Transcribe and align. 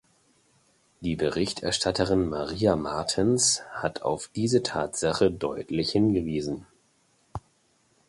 Die 1.01 1.15
Berichterstatterin 1.15 2.27
Maria 2.27 2.75
Martens 2.75 3.61
hat 3.69 4.01
auf 4.01 4.29
diese 4.33 4.63
Tatsache 4.63 5.29
deutlich 5.29 5.91
hingewiesen. 5.91 6.65